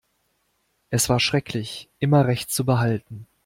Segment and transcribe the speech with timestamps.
[0.89, 3.27] Es war schrecklich, immer Recht zu behalten.